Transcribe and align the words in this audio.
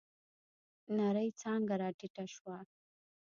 نرۍ 0.95 1.29
څانگه 1.39 1.75
راټيټه 1.81 2.25
شوه. 2.35 2.57